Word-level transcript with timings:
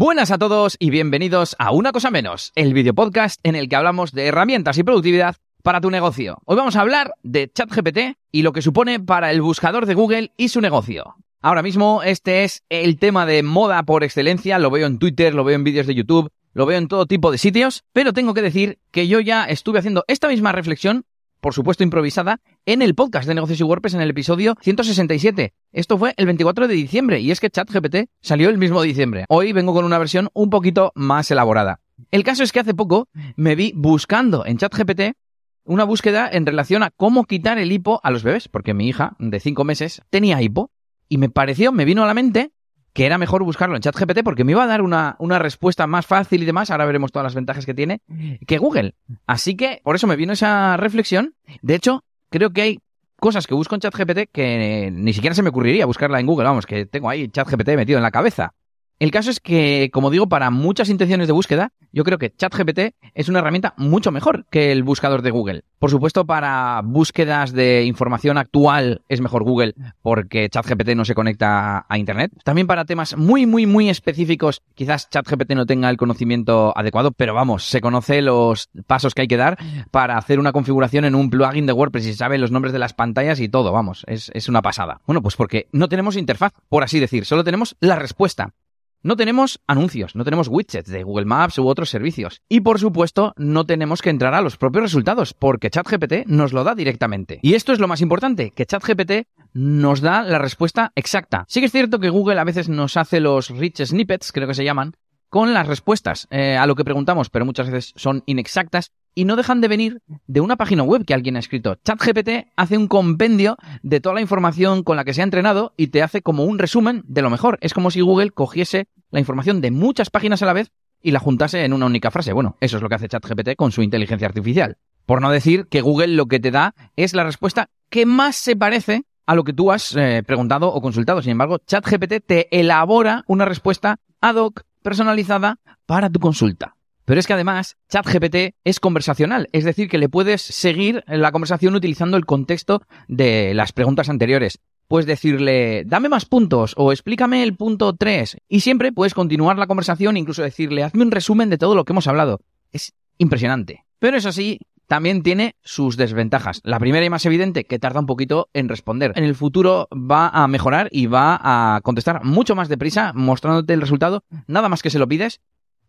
Buenas 0.00 0.30
a 0.30 0.38
todos 0.38 0.76
y 0.78 0.90
bienvenidos 0.90 1.56
a 1.58 1.72
Una 1.72 1.90
Cosa 1.90 2.12
Menos, 2.12 2.52
el 2.54 2.72
video 2.72 2.94
podcast 2.94 3.40
en 3.42 3.56
el 3.56 3.68
que 3.68 3.74
hablamos 3.74 4.12
de 4.12 4.26
herramientas 4.26 4.78
y 4.78 4.84
productividad 4.84 5.34
para 5.64 5.80
tu 5.80 5.90
negocio. 5.90 6.38
Hoy 6.44 6.56
vamos 6.56 6.76
a 6.76 6.82
hablar 6.82 7.14
de 7.24 7.50
ChatGPT 7.52 8.16
y 8.30 8.42
lo 8.42 8.52
que 8.52 8.62
supone 8.62 9.00
para 9.00 9.32
el 9.32 9.42
buscador 9.42 9.86
de 9.86 9.94
Google 9.94 10.32
y 10.36 10.50
su 10.50 10.60
negocio. 10.60 11.16
Ahora 11.42 11.64
mismo 11.64 12.04
este 12.04 12.44
es 12.44 12.62
el 12.68 12.96
tema 13.00 13.26
de 13.26 13.42
moda 13.42 13.82
por 13.82 14.04
excelencia, 14.04 14.60
lo 14.60 14.70
veo 14.70 14.86
en 14.86 15.00
Twitter, 15.00 15.34
lo 15.34 15.42
veo 15.42 15.56
en 15.56 15.64
vídeos 15.64 15.88
de 15.88 15.96
YouTube, 15.96 16.30
lo 16.52 16.64
veo 16.64 16.78
en 16.78 16.86
todo 16.86 17.06
tipo 17.06 17.32
de 17.32 17.38
sitios, 17.38 17.82
pero 17.92 18.12
tengo 18.12 18.34
que 18.34 18.42
decir 18.42 18.78
que 18.92 19.08
yo 19.08 19.18
ya 19.18 19.46
estuve 19.46 19.80
haciendo 19.80 20.04
esta 20.06 20.28
misma 20.28 20.52
reflexión 20.52 21.06
por 21.40 21.54
supuesto 21.54 21.82
improvisada, 21.84 22.40
en 22.66 22.82
el 22.82 22.94
podcast 22.94 23.28
de 23.28 23.34
negocios 23.34 23.60
y 23.60 23.62
WordPress 23.62 23.94
en 23.94 24.00
el 24.00 24.10
episodio 24.10 24.56
167. 24.60 25.52
Esto 25.72 25.98
fue 25.98 26.14
el 26.16 26.26
24 26.26 26.68
de 26.68 26.74
diciembre 26.74 27.20
y 27.20 27.30
es 27.30 27.40
que 27.40 27.50
ChatGPT 27.50 28.10
salió 28.20 28.48
el 28.48 28.58
mismo 28.58 28.82
diciembre. 28.82 29.24
Hoy 29.28 29.52
vengo 29.52 29.74
con 29.74 29.84
una 29.84 29.98
versión 29.98 30.28
un 30.32 30.50
poquito 30.50 30.92
más 30.94 31.30
elaborada. 31.30 31.80
El 32.10 32.24
caso 32.24 32.42
es 32.42 32.52
que 32.52 32.60
hace 32.60 32.74
poco 32.74 33.08
me 33.36 33.54
vi 33.54 33.72
buscando 33.74 34.46
en 34.46 34.58
ChatGPT 34.58 35.16
una 35.64 35.84
búsqueda 35.84 36.28
en 36.32 36.46
relación 36.46 36.82
a 36.82 36.90
cómo 36.90 37.24
quitar 37.24 37.58
el 37.58 37.72
hipo 37.72 38.00
a 38.02 38.10
los 38.10 38.22
bebés, 38.22 38.48
porque 38.48 38.72
mi 38.72 38.88
hija 38.88 39.16
de 39.18 39.38
5 39.38 39.64
meses 39.64 40.02
tenía 40.08 40.40
hipo 40.40 40.70
y 41.08 41.18
me 41.18 41.28
pareció, 41.28 41.72
me 41.72 41.84
vino 41.84 42.02
a 42.02 42.06
la 42.06 42.14
mente 42.14 42.52
que 42.92 43.06
era 43.06 43.18
mejor 43.18 43.42
buscarlo 43.44 43.76
en 43.76 43.82
ChatGPT 43.82 44.22
porque 44.24 44.44
me 44.44 44.52
iba 44.52 44.64
a 44.64 44.66
dar 44.66 44.82
una, 44.82 45.16
una, 45.18 45.38
respuesta 45.38 45.86
más 45.86 46.06
fácil 46.06 46.42
y 46.42 46.46
demás, 46.46 46.70
ahora 46.70 46.86
veremos 46.86 47.12
todas 47.12 47.24
las 47.24 47.34
ventajas 47.34 47.66
que 47.66 47.74
tiene, 47.74 48.00
que 48.46 48.58
Google. 48.58 48.94
Así 49.26 49.56
que 49.56 49.80
por 49.84 49.94
eso 49.96 50.06
me 50.06 50.16
vino 50.16 50.32
esa 50.32 50.76
reflexión. 50.76 51.34
De 51.62 51.74
hecho, 51.74 52.04
creo 52.30 52.50
que 52.50 52.62
hay 52.62 52.78
cosas 53.20 53.46
que 53.46 53.54
busco 53.54 53.74
en 53.74 53.80
ChatGPT 53.80 54.30
que 54.32 54.90
ni 54.92 55.12
siquiera 55.12 55.34
se 55.34 55.42
me 55.42 55.50
ocurriría 55.50 55.86
buscarla 55.86 56.20
en 56.20 56.26
Google, 56.26 56.46
vamos, 56.46 56.66
que 56.66 56.86
tengo 56.86 57.08
ahí 57.10 57.28
ChatGPT 57.28 57.68
metido 57.70 57.98
en 57.98 58.02
la 58.02 58.10
cabeza. 58.10 58.54
El 58.98 59.12
caso 59.12 59.30
es 59.30 59.38
que, 59.38 59.90
como 59.92 60.10
digo, 60.10 60.28
para 60.28 60.50
muchas 60.50 60.88
intenciones 60.88 61.28
de 61.28 61.32
búsqueda, 61.32 61.72
yo 61.92 62.02
creo 62.02 62.18
que 62.18 62.34
ChatGPT 62.34 62.96
es 63.14 63.28
una 63.28 63.38
herramienta 63.38 63.74
mucho 63.76 64.10
mejor 64.10 64.46
que 64.50 64.72
el 64.72 64.82
buscador 64.82 65.22
de 65.22 65.30
Google. 65.30 65.62
Por 65.78 65.90
supuesto, 65.90 66.26
para 66.26 66.80
búsquedas 66.84 67.52
de 67.52 67.84
información 67.84 68.38
actual 68.38 69.02
es 69.08 69.20
mejor 69.20 69.44
Google 69.44 69.74
porque 70.02 70.48
ChatGPT 70.48 70.96
no 70.96 71.04
se 71.04 71.14
conecta 71.14 71.86
a 71.88 71.98
Internet. 71.98 72.32
También 72.42 72.66
para 72.66 72.86
temas 72.86 73.16
muy, 73.16 73.46
muy, 73.46 73.66
muy 73.66 73.88
específicos, 73.88 74.62
quizás 74.74 75.08
ChatGPT 75.08 75.52
no 75.52 75.64
tenga 75.64 75.90
el 75.90 75.96
conocimiento 75.96 76.76
adecuado, 76.76 77.12
pero 77.12 77.34
vamos, 77.34 77.66
se 77.66 77.80
conoce 77.80 78.20
los 78.20 78.68
pasos 78.88 79.14
que 79.14 79.22
hay 79.22 79.28
que 79.28 79.36
dar 79.36 79.58
para 79.92 80.18
hacer 80.18 80.40
una 80.40 80.50
configuración 80.50 81.04
en 81.04 81.14
un 81.14 81.30
plugin 81.30 81.66
de 81.66 81.72
WordPress 81.72 82.06
y 82.06 82.14
sabe 82.14 82.36
los 82.36 82.50
nombres 82.50 82.72
de 82.72 82.80
las 82.80 82.94
pantallas 82.94 83.38
y 83.38 83.48
todo, 83.48 83.70
vamos, 83.70 84.02
es, 84.08 84.32
es 84.34 84.48
una 84.48 84.60
pasada. 84.60 85.00
Bueno, 85.06 85.22
pues 85.22 85.36
porque 85.36 85.68
no 85.70 85.88
tenemos 85.88 86.16
interfaz, 86.16 86.52
por 86.68 86.82
así 86.82 86.98
decir, 86.98 87.24
solo 87.24 87.44
tenemos 87.44 87.76
la 87.78 87.94
respuesta. 87.94 88.54
No 89.00 89.16
tenemos 89.16 89.60
anuncios, 89.68 90.16
no 90.16 90.24
tenemos 90.24 90.48
widgets 90.48 90.90
de 90.90 91.04
Google 91.04 91.24
Maps 91.24 91.58
u 91.58 91.68
otros 91.68 91.88
servicios. 91.88 92.42
Y 92.48 92.60
por 92.60 92.80
supuesto, 92.80 93.32
no 93.36 93.64
tenemos 93.64 94.02
que 94.02 94.10
entrar 94.10 94.34
a 94.34 94.40
los 94.40 94.56
propios 94.56 94.82
resultados, 94.82 95.34
porque 95.34 95.70
ChatGPT 95.70 96.26
nos 96.26 96.52
lo 96.52 96.64
da 96.64 96.74
directamente. 96.74 97.38
Y 97.42 97.54
esto 97.54 97.72
es 97.72 97.78
lo 97.78 97.86
más 97.86 98.00
importante, 98.00 98.50
que 98.50 98.66
ChatGPT 98.66 99.28
nos 99.52 100.00
da 100.00 100.22
la 100.22 100.38
respuesta 100.38 100.90
exacta. 100.96 101.44
Sí 101.48 101.60
que 101.60 101.66
es 101.66 101.72
cierto 101.72 102.00
que 102.00 102.10
Google 102.10 102.40
a 102.40 102.44
veces 102.44 102.68
nos 102.68 102.96
hace 102.96 103.20
los 103.20 103.50
rich 103.50 103.84
snippets, 103.84 104.32
creo 104.32 104.48
que 104.48 104.54
se 104.54 104.64
llaman, 104.64 104.94
con 105.28 105.54
las 105.54 105.66
respuestas 105.66 106.26
eh, 106.30 106.56
a 106.56 106.66
lo 106.66 106.74
que 106.74 106.84
preguntamos, 106.84 107.30
pero 107.30 107.44
muchas 107.44 107.70
veces 107.70 107.92
son 107.96 108.22
inexactas 108.26 108.92
y 109.14 109.24
no 109.24 109.36
dejan 109.36 109.60
de 109.60 109.68
venir 109.68 110.02
de 110.26 110.40
una 110.40 110.56
página 110.56 110.82
web 110.82 111.04
que 111.04 111.14
alguien 111.14 111.36
ha 111.36 111.40
escrito. 111.40 111.76
ChatGPT 111.84 112.50
hace 112.56 112.78
un 112.78 112.88
compendio 112.88 113.56
de 113.82 114.00
toda 114.00 114.14
la 114.14 114.20
información 114.20 114.82
con 114.84 114.96
la 114.96 115.04
que 115.04 115.14
se 115.14 115.22
ha 115.22 115.24
entrenado 115.24 115.74
y 115.76 115.88
te 115.88 116.02
hace 116.02 116.22
como 116.22 116.44
un 116.44 116.58
resumen 116.58 117.02
de 117.06 117.22
lo 117.22 117.30
mejor. 117.30 117.58
Es 117.60 117.74
como 117.74 117.90
si 117.90 118.00
Google 118.00 118.30
cogiese 118.30 118.86
la 119.10 119.18
información 119.18 119.60
de 119.60 119.70
muchas 119.70 120.10
páginas 120.10 120.42
a 120.42 120.46
la 120.46 120.52
vez 120.52 120.70
y 121.02 121.10
la 121.10 121.20
juntase 121.20 121.64
en 121.64 121.72
una 121.72 121.86
única 121.86 122.10
frase. 122.10 122.32
Bueno, 122.32 122.56
eso 122.60 122.76
es 122.76 122.82
lo 122.82 122.88
que 122.88 122.94
hace 122.94 123.08
ChatGPT 123.08 123.56
con 123.56 123.72
su 123.72 123.82
inteligencia 123.82 124.28
artificial. 124.28 124.76
Por 125.04 125.20
no 125.20 125.30
decir 125.30 125.66
que 125.68 125.80
Google 125.80 126.08
lo 126.08 126.26
que 126.26 126.38
te 126.38 126.50
da 126.50 126.74
es 126.96 127.14
la 127.14 127.24
respuesta 127.24 127.70
que 127.88 128.06
más 128.06 128.36
se 128.36 128.56
parece 128.56 129.04
a 129.26 129.34
lo 129.34 129.44
que 129.44 129.52
tú 129.52 129.72
has 129.72 129.96
eh, 129.96 130.22
preguntado 130.26 130.72
o 130.72 130.80
consultado. 130.80 131.22
Sin 131.22 131.32
embargo, 131.32 131.58
ChatGPT 131.66 132.24
te 132.24 132.58
elabora 132.58 133.24
una 133.26 133.44
respuesta 133.44 133.98
ad 134.20 134.36
hoc 134.36 134.62
personalizada 134.82 135.58
para 135.86 136.10
tu 136.10 136.20
consulta. 136.20 136.76
Pero 137.04 137.20
es 137.20 137.26
que 137.26 137.32
además 137.32 137.78
ChatGPT 137.88 138.54
es 138.64 138.80
conversacional, 138.80 139.48
es 139.52 139.64
decir, 139.64 139.88
que 139.88 139.96
le 139.96 140.10
puedes 140.10 140.42
seguir 140.42 141.02
la 141.06 141.32
conversación 141.32 141.74
utilizando 141.74 142.18
el 142.18 142.26
contexto 142.26 142.82
de 143.08 143.54
las 143.54 143.72
preguntas 143.72 144.10
anteriores. 144.10 144.60
Puedes 144.88 145.06
decirle, 145.06 145.84
dame 145.86 146.10
más 146.10 146.26
puntos 146.26 146.74
o 146.76 146.92
explícame 146.92 147.42
el 147.42 147.56
punto 147.56 147.94
3 147.94 148.38
y 148.48 148.60
siempre 148.60 148.92
puedes 148.92 149.14
continuar 149.14 149.56
la 149.58 149.66
conversación 149.66 150.18
incluso 150.18 150.42
decirle, 150.42 150.82
hazme 150.82 151.02
un 151.02 151.10
resumen 151.10 151.48
de 151.48 151.56
todo 151.56 151.74
lo 151.74 151.86
que 151.86 151.94
hemos 151.94 152.06
hablado. 152.06 152.40
Es 152.72 152.92
impresionante. 153.16 153.86
Pero 153.98 154.18
eso 154.18 154.30
sí, 154.30 154.60
también 154.88 155.22
tiene 155.22 155.54
sus 155.62 155.96
desventajas. 155.96 156.60
La 156.64 156.80
primera 156.80 157.04
y 157.04 157.10
más 157.10 157.24
evidente, 157.26 157.64
que 157.64 157.78
tarda 157.78 158.00
un 158.00 158.06
poquito 158.06 158.48
en 158.54 158.68
responder. 158.68 159.12
En 159.14 159.24
el 159.24 159.34
futuro 159.34 159.86
va 159.92 160.28
a 160.28 160.48
mejorar 160.48 160.88
y 160.90 161.06
va 161.06 161.38
a 161.40 161.80
contestar 161.82 162.24
mucho 162.24 162.56
más 162.56 162.68
deprisa, 162.68 163.12
mostrándote 163.14 163.74
el 163.74 163.80
resultado, 163.80 164.24
nada 164.46 164.68
más 164.68 164.82
que 164.82 164.90
se 164.90 164.98
lo 164.98 165.06
pides. 165.06 165.40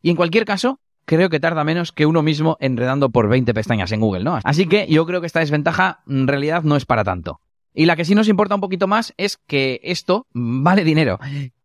Y 0.01 0.09
en 0.09 0.15
cualquier 0.15 0.45
caso, 0.45 0.79
creo 1.05 1.29
que 1.29 1.39
tarda 1.39 1.63
menos 1.63 1.91
que 1.91 2.05
uno 2.05 2.21
mismo 2.21 2.57
enredando 2.59 3.09
por 3.09 3.29
20 3.29 3.53
pestañas 3.53 3.91
en 3.93 4.01
Google, 4.01 4.23
¿no? 4.23 4.37
Así 4.43 4.67
que 4.67 4.85
yo 4.87 5.05
creo 5.05 5.21
que 5.21 5.27
esta 5.27 5.39
desventaja 5.39 6.03
en 6.07 6.27
realidad 6.27 6.63
no 6.63 6.75
es 6.75 6.85
para 6.85 7.03
tanto. 7.03 7.41
Y 7.73 7.85
la 7.85 7.95
que 7.95 8.05
sí 8.05 8.15
nos 8.15 8.27
importa 8.27 8.55
un 8.55 8.61
poquito 8.61 8.87
más 8.87 9.13
es 9.17 9.37
que 9.47 9.79
esto 9.83 10.27
vale 10.33 10.83
dinero. 10.83 11.19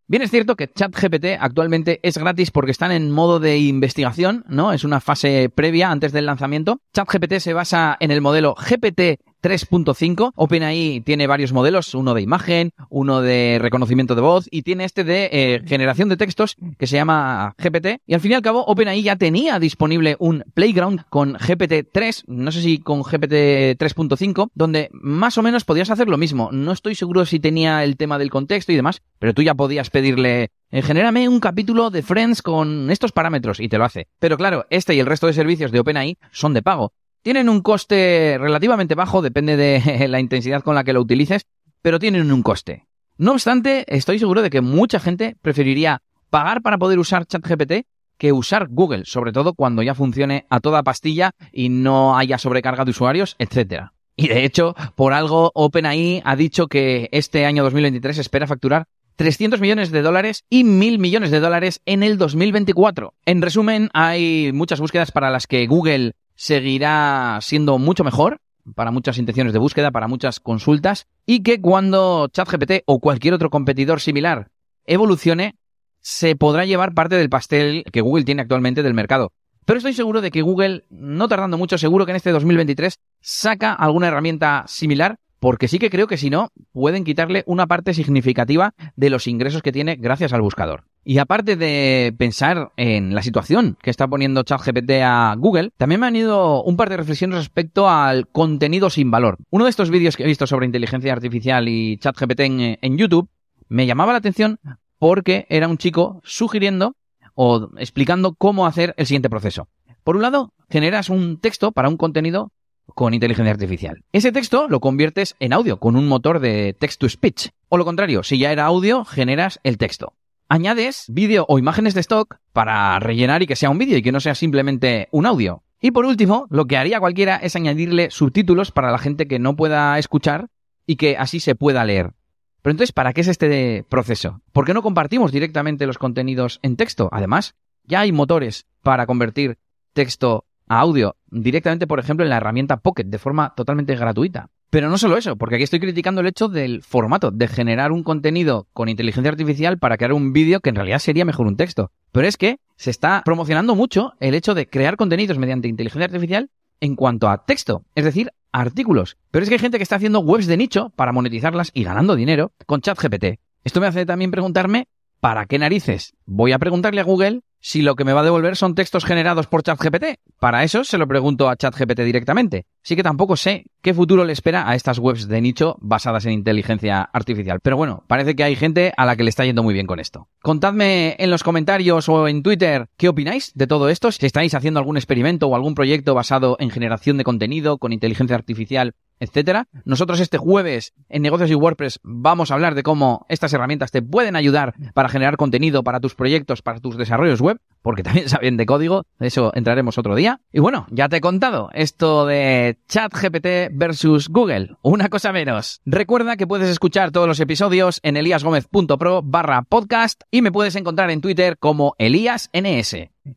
Bien 0.07 0.21
es 0.21 0.29
cierto 0.29 0.55
que 0.55 0.67
ChatGPT 0.67 1.37
actualmente 1.39 1.99
es 2.03 2.19
gratis 2.19 2.51
porque 2.51 2.69
están 2.69 2.91
en 2.91 3.09
modo 3.09 3.39
de 3.39 3.57
investigación, 3.57 4.45
¿no? 4.47 4.71
Es 4.71 4.83
una 4.83 5.01
fase 5.01 5.49
previa 5.49 5.89
antes 5.89 6.11
del 6.11 6.27
lanzamiento. 6.27 6.79
ChatGPT 6.93 7.39
se 7.39 7.53
basa 7.53 7.97
en 7.99 8.11
el 8.11 8.21
modelo 8.21 8.53
GPT 8.53 9.19
3.5. 9.45 10.31
OpenAI 10.35 11.03
tiene 11.05 11.27
varios 11.27 11.53
modelos, 11.53 11.93
uno 11.93 12.15
de 12.15 12.23
imagen, 12.23 12.71
uno 12.89 13.21
de 13.21 13.59
reconocimiento 13.61 14.15
de 14.15 14.21
voz 14.21 14.47
y 14.49 14.63
tiene 14.63 14.85
este 14.85 15.03
de 15.03 15.29
eh, 15.31 15.61
generación 15.67 16.09
de 16.09 16.17
textos 16.17 16.55
que 16.79 16.87
se 16.87 16.95
llama 16.95 17.53
GPT. 17.59 18.01
Y 18.07 18.15
al 18.15 18.21
fin 18.21 18.31
y 18.31 18.33
al 18.33 18.41
cabo, 18.41 18.65
OpenAI 18.65 19.03
ya 19.03 19.17
tenía 19.17 19.59
disponible 19.59 20.15
un 20.17 20.43
Playground 20.55 21.03
con 21.09 21.35
GPT-3, 21.35 22.23
no 22.25 22.51
sé 22.51 22.63
si 22.63 22.79
con 22.79 23.03
GPT 23.03 23.77
3.5, 23.77 24.49
donde 24.55 24.89
más 24.93 25.37
o 25.37 25.43
menos 25.43 25.63
podías 25.63 25.91
hacer 25.91 26.09
lo 26.09 26.17
mismo. 26.17 26.49
No 26.51 26.71
estoy 26.71 26.95
seguro 26.95 27.23
si 27.27 27.39
tenía 27.39 27.83
el 27.83 27.97
tema 27.97 28.17
del 28.17 28.31
contexto 28.31 28.71
y 28.71 28.75
demás, 28.75 29.03
pero 29.19 29.35
tú 29.35 29.43
ya 29.43 29.53
podías 29.53 29.91
pedirle 29.91 30.49
eh, 30.71 30.81
genérame 30.81 31.29
un 31.29 31.39
capítulo 31.39 31.91
de 31.91 32.01
Friends 32.01 32.41
con 32.41 32.89
estos 32.89 33.11
parámetros 33.11 33.59
y 33.59 33.69
te 33.69 33.77
lo 33.77 33.85
hace. 33.85 34.07
Pero 34.17 34.37
claro, 34.37 34.65
este 34.71 34.95
y 34.95 34.99
el 34.99 35.05
resto 35.05 35.27
de 35.27 35.33
servicios 35.33 35.71
de 35.71 35.79
OpenAI 35.79 36.17
son 36.31 36.53
de 36.55 36.63
pago. 36.63 36.91
Tienen 37.25 37.49
un 37.49 37.61
coste 37.61 38.37
relativamente 38.39 38.93
bajo, 38.93 39.23
depende 39.23 39.57
de 39.57 40.07
la 40.09 40.19
intensidad 40.19 40.61
con 40.61 40.75
la 40.75 40.83
que 40.83 40.93
lo 40.93 41.01
utilices, 41.01 41.47
pero 41.81 41.97
tienen 41.97 42.31
un 42.31 42.43
coste. 42.43 42.85
No 43.17 43.31
obstante, 43.31 43.83
estoy 43.87 44.19
seguro 44.19 44.43
de 44.43 44.51
que 44.51 44.61
mucha 44.61 44.99
gente 44.99 45.35
preferiría 45.41 46.03
pagar 46.29 46.61
para 46.61 46.77
poder 46.77 46.99
usar 46.99 47.25
ChatGPT 47.25 47.87
que 48.19 48.31
usar 48.31 48.67
Google, 48.69 49.05
sobre 49.05 49.31
todo 49.31 49.55
cuando 49.55 49.81
ya 49.81 49.95
funcione 49.95 50.45
a 50.51 50.59
toda 50.59 50.83
pastilla 50.83 51.31
y 51.51 51.69
no 51.69 52.15
haya 52.15 52.37
sobrecarga 52.37 52.85
de 52.85 52.91
usuarios, 52.91 53.35
etc. 53.39 53.85
Y 54.15 54.27
de 54.27 54.45
hecho, 54.45 54.75
por 54.93 55.13
algo 55.13 55.51
OpenAI 55.55 56.21
ha 56.23 56.35
dicho 56.35 56.67
que 56.67 57.09
este 57.11 57.47
año 57.47 57.63
2023 57.63 58.19
espera 58.19 58.45
facturar 58.45 58.85
300 59.15 59.59
millones 59.59 59.89
de 59.89 60.03
dólares 60.03 60.43
y 60.47 60.63
1.000 60.63 60.99
millones 60.99 61.31
de 61.31 61.39
dólares 61.39 61.81
en 61.87 62.03
el 62.03 62.19
2024. 62.19 63.15
En 63.25 63.41
resumen, 63.41 63.89
hay 63.93 64.51
muchas 64.53 64.79
búsquedas 64.79 65.11
para 65.11 65.31
las 65.31 65.47
que 65.47 65.65
Google 65.65 66.13
seguirá 66.35 67.39
siendo 67.41 67.77
mucho 67.77 68.03
mejor 68.03 68.39
para 68.75 68.91
muchas 68.91 69.17
intenciones 69.17 69.53
de 69.53 69.59
búsqueda, 69.59 69.91
para 69.91 70.07
muchas 70.07 70.39
consultas, 70.39 71.07
y 71.25 71.43
que 71.43 71.61
cuando 71.61 72.27
ChatGPT 72.29 72.83
o 72.85 72.99
cualquier 72.99 73.33
otro 73.33 73.49
competidor 73.49 74.01
similar 74.01 74.49
evolucione, 74.85 75.55
se 75.99 76.35
podrá 76.35 76.65
llevar 76.65 76.93
parte 76.93 77.15
del 77.15 77.29
pastel 77.29 77.83
que 77.91 78.01
Google 78.01 78.25
tiene 78.25 78.41
actualmente 78.41 78.83
del 78.83 78.93
mercado. 78.93 79.31
Pero 79.65 79.77
estoy 79.77 79.93
seguro 79.93 80.21
de 80.21 80.29
que 80.29 80.43
Google, 80.43 80.85
no 80.89 81.27
tardando 81.27 81.57
mucho, 81.57 81.77
seguro 81.77 82.05
que 82.05 82.11
en 82.11 82.17
este 82.17 82.31
2023 82.31 82.99
saca 83.21 83.73
alguna 83.73 84.07
herramienta 84.07 84.63
similar 84.67 85.17
porque 85.39 85.67
sí 85.67 85.79
que 85.79 85.89
creo 85.89 86.07
que 86.07 86.17
si 86.17 86.29
no, 86.29 86.51
pueden 86.71 87.03
quitarle 87.03 87.43
una 87.45 87.67
parte 87.67 87.93
significativa 87.93 88.73
de 88.95 89.09
los 89.09 89.27
ingresos 89.27 89.61
que 89.61 89.71
tiene 89.71 89.95
gracias 89.95 90.33
al 90.33 90.41
buscador. 90.41 90.85
Y 91.07 91.19
aparte 91.19 91.55
de 91.55 92.15
pensar 92.17 92.71
en 92.77 93.13
la 93.13 93.21
situación 93.21 93.77
que 93.79 93.91
está 93.91 94.07
poniendo 94.07 94.41
ChatGPT 94.41 94.91
a 95.03 95.35
Google, 95.37 95.71
también 95.77 96.01
me 96.01 96.07
han 96.07 96.15
ido 96.15 96.63
un 96.63 96.77
par 96.77 96.89
de 96.89 96.97
reflexiones 96.97 97.37
respecto 97.37 97.87
al 97.87 98.27
contenido 98.27 98.89
sin 98.89 99.11
valor. 99.11 99.37
Uno 99.51 99.65
de 99.65 99.69
estos 99.69 99.91
vídeos 99.91 100.17
que 100.17 100.23
he 100.23 100.27
visto 100.27 100.47
sobre 100.47 100.65
inteligencia 100.65 101.13
artificial 101.13 101.69
y 101.69 101.97
ChatGPT 101.97 102.39
en, 102.39 102.97
YouTube 102.97 103.29
me 103.69 103.85
llamaba 103.85 104.13
la 104.13 104.17
atención 104.17 104.59
porque 104.97 105.45
era 105.49 105.67
un 105.67 105.77
chico 105.77 106.21
sugiriendo 106.23 106.95
o 107.35 107.69
explicando 107.77 108.33
cómo 108.33 108.65
hacer 108.65 108.95
el 108.97 109.05
siguiente 109.05 109.29
proceso. 109.29 109.67
Por 110.03 110.15
un 110.15 110.23
lado, 110.23 110.53
generas 110.71 111.09
un 111.09 111.39
texto 111.39 111.71
para 111.71 111.89
un 111.89 111.97
contenido 111.97 112.51
con 112.95 113.13
inteligencia 113.13 113.51
artificial. 113.51 114.03
Ese 114.11 114.31
texto 114.31 114.67
lo 114.67 114.79
conviertes 114.79 115.35
en 115.39 115.53
audio 115.53 115.79
con 115.79 115.95
un 115.95 116.07
motor 116.07 116.39
de 116.39 116.73
text 116.73 116.99
to 116.99 117.09
speech. 117.09 117.49
O 117.69 117.77
lo 117.77 117.85
contrario, 117.85 118.23
si 118.23 118.39
ya 118.39 118.51
era 118.51 118.65
audio, 118.65 119.05
generas 119.05 119.59
el 119.63 119.77
texto. 119.77 120.13
añades 120.47 121.05
vídeo 121.09 121.45
o 121.49 121.59
imágenes 121.59 121.93
de 121.93 122.01
stock 122.01 122.37
para 122.53 122.99
rellenar 122.99 123.43
y 123.43 123.47
que 123.47 123.55
sea 123.55 123.69
un 123.69 123.77
vídeo 123.77 123.97
y 123.97 124.01
que 124.01 124.11
no 124.11 124.19
sea 124.19 124.35
simplemente 124.35 125.09
un 125.11 125.25
audio. 125.25 125.63
Y 125.81 125.91
por 125.91 126.05
último, 126.05 126.47
lo 126.49 126.65
que 126.65 126.77
haría 126.77 126.99
cualquiera 126.99 127.35
es 127.35 127.55
añadirle 127.55 128.09
subtítulos 128.11 128.71
para 128.71 128.91
la 128.91 128.97
gente 128.97 129.27
que 129.27 129.39
no 129.39 129.55
pueda 129.55 129.99
escuchar 129.99 130.47
y 130.87 130.95
que 130.95 131.17
así 131.17 131.39
se 131.39 131.55
pueda 131.55 131.83
leer. 131.83 132.13
Pero 132.61 132.71
entonces, 132.71 132.93
¿para 132.93 133.13
qué 133.13 133.21
es 133.21 133.27
este 133.27 133.83
proceso? 133.89 134.41
¿Por 134.53 134.65
qué 134.65 134.73
no 134.73 134.81
compartimos 134.81 135.31
directamente 135.31 135.85
los 135.85 135.97
contenidos 135.97 136.59
en 136.63 136.77
texto? 136.77 137.09
Además, 137.11 137.55
ya 137.83 137.99
hay 137.99 138.11
motores 138.11 138.65
para 138.81 139.05
convertir 139.05 139.57
texto 139.93 140.45
a 140.67 140.79
audio 140.79 141.15
directamente, 141.29 141.87
por 141.87 141.99
ejemplo, 141.99 142.25
en 142.25 142.29
la 142.29 142.37
herramienta 142.37 142.77
Pocket 142.77 143.05
de 143.05 143.19
forma 143.19 143.53
totalmente 143.55 143.95
gratuita. 143.95 144.49
Pero 144.69 144.89
no 144.89 144.97
solo 144.97 145.17
eso, 145.17 145.35
porque 145.37 145.55
aquí 145.55 145.63
estoy 145.63 145.79
criticando 145.79 146.21
el 146.21 146.27
hecho 146.27 146.49
del 146.49 146.81
formato, 146.81 147.31
de 147.31 147.47
generar 147.47 147.91
un 147.91 148.03
contenido 148.03 148.67
con 148.73 148.89
inteligencia 148.89 149.31
artificial 149.31 149.77
para 149.77 149.97
crear 149.97 150.13
un 150.13 150.33
vídeo 150.33 150.59
que 150.59 150.69
en 150.69 150.75
realidad 150.75 150.99
sería 150.99 151.23
mejor 151.23 151.47
un 151.47 151.55
texto. 151.55 151.91
Pero 152.11 152.27
es 152.27 152.35
que 152.35 152.57
se 152.75 152.91
está 152.91 153.21
promocionando 153.23 153.75
mucho 153.75 154.13
el 154.19 154.35
hecho 154.35 154.53
de 154.53 154.67
crear 154.67 154.97
contenidos 154.97 155.37
mediante 155.37 155.67
inteligencia 155.67 156.05
artificial 156.05 156.49
en 156.81 156.95
cuanto 156.95 157.29
a 157.29 157.45
texto, 157.45 157.85
es 157.95 158.03
decir, 158.03 158.31
artículos. 158.51 159.17
Pero 159.31 159.43
es 159.43 159.49
que 159.49 159.55
hay 159.55 159.59
gente 159.59 159.77
que 159.77 159.83
está 159.83 159.95
haciendo 159.95 160.19
webs 160.19 160.47
de 160.47 160.57
nicho 160.57 160.91
para 160.95 161.11
monetizarlas 161.11 161.71
y 161.73 161.83
ganando 161.83 162.15
dinero 162.15 162.51
con 162.65 162.81
ChatGPT. 162.81 163.39
Esto 163.63 163.81
me 163.81 163.87
hace 163.87 164.05
también 164.05 164.31
preguntarme, 164.31 164.87
¿para 165.19 165.45
qué 165.45 165.57
narices 165.57 166.13
voy 166.25 166.51
a 166.51 166.59
preguntarle 166.59 167.01
a 167.01 167.05
Google 167.05 167.41
si 167.59 167.81
lo 167.81 167.95
que 167.95 168.03
me 168.03 168.13
va 168.13 168.21
a 168.21 168.25
devolver 168.25 168.55
son 168.55 168.75
textos 168.75 169.05
generados 169.05 169.47
por 169.47 169.63
ChatGPT? 169.63 170.19
Para 170.39 170.63
eso 170.63 170.83
se 170.83 170.97
lo 170.97 171.07
pregunto 171.07 171.49
a 171.49 171.55
ChatGPT 171.55 172.01
directamente. 172.01 172.65
Así 172.83 172.95
que 172.95 173.03
tampoco 173.03 173.35
sé 173.35 173.65
qué 173.81 173.93
futuro 173.93 174.25
le 174.25 174.33
espera 174.33 174.69
a 174.69 174.75
estas 174.75 174.99
webs 174.99 175.27
de 175.27 175.41
nicho 175.41 175.77
basadas 175.79 176.25
en 176.25 176.33
inteligencia 176.33 177.01
artificial. 177.01 177.59
Pero 177.61 177.77
bueno, 177.77 178.03
parece 178.07 178.35
que 178.35 178.43
hay 178.43 178.55
gente 178.55 178.93
a 178.95 179.05
la 179.05 179.15
que 179.15 179.23
le 179.23 179.29
está 179.29 179.45
yendo 179.45 179.63
muy 179.63 179.73
bien 179.73 179.87
con 179.87 179.99
esto. 179.99 180.27
Contadme 180.41 181.15
en 181.17 181.31
los 181.31 181.43
comentarios 181.43 182.09
o 182.09 182.27
en 182.27 182.43
Twitter 182.43 182.87
qué 182.97 183.09
opináis 183.09 183.53
de 183.55 183.65
todo 183.65 183.89
esto, 183.89 184.11
si 184.11 184.25
estáis 184.25 184.53
haciendo 184.53 184.79
algún 184.79 184.97
experimento 184.97 185.47
o 185.47 185.55
algún 185.55 185.73
proyecto 185.73 186.13
basado 186.13 186.57
en 186.59 186.69
generación 186.69 187.17
de 187.17 187.23
contenido 187.23 187.77
con 187.77 187.93
inteligencia 187.93 188.35
artificial 188.35 188.93
etcétera. 189.19 189.67
Nosotros 189.85 190.19
este 190.19 190.37
jueves 190.37 190.93
en 191.09 191.21
Negocios 191.21 191.49
y 191.49 191.55
WordPress 191.55 191.99
vamos 192.03 192.51
a 192.51 192.55
hablar 192.55 192.75
de 192.75 192.83
cómo 192.83 193.25
estas 193.29 193.53
herramientas 193.53 193.91
te 193.91 194.01
pueden 194.01 194.35
ayudar 194.35 194.75
para 194.93 195.09
generar 195.09 195.37
contenido 195.37 195.83
para 195.83 195.99
tus 195.99 196.15
proyectos, 196.15 196.61
para 196.61 196.79
tus 196.79 196.97
desarrollos 196.97 197.41
web, 197.41 197.59
porque 197.81 198.03
también 198.03 198.29
saben 198.29 198.57
de 198.57 198.65
código, 198.65 199.05
eso 199.19 199.51
entraremos 199.55 199.97
otro 199.97 200.15
día. 200.15 200.39
Y 200.51 200.59
bueno, 200.59 200.87
ya 200.89 201.09
te 201.09 201.17
he 201.17 201.21
contado 201.21 201.69
esto 201.73 202.25
de 202.25 202.77
ChatGPT 202.87 203.71
versus 203.71 204.29
Google, 204.29 204.75
una 204.81 205.09
cosa 205.09 205.31
menos. 205.31 205.81
Recuerda 205.85 206.37
que 206.37 206.47
puedes 206.47 206.69
escuchar 206.69 207.11
todos 207.11 207.27
los 207.27 207.39
episodios 207.39 207.99
en 208.03 208.17
eliasgomez.pro 208.17 209.21
barra 209.23 209.63
podcast 209.63 210.21
y 210.31 210.41
me 210.41 210.51
puedes 210.51 210.75
encontrar 210.75 211.09
en 211.11 211.21
Twitter 211.21 211.57
como 211.57 211.95
eliasns. 211.97 212.49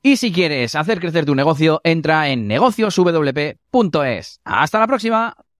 Y 0.02 0.16
si 0.16 0.32
quieres 0.32 0.74
hacer 0.74 1.00
crecer 1.00 1.24
tu 1.24 1.34
negocio, 1.34 1.80
entra 1.84 2.28
en 2.28 2.46
negocioswp.es. 2.46 4.40
Hasta 4.44 4.80
la 4.80 4.86
próxima. 4.86 5.34